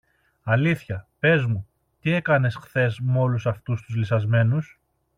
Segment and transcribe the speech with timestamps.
[0.43, 1.67] Αλήθεια, πες μου,
[2.01, 4.79] τι έκανες χθες με όλους αυτούς τους λυσσασμένους;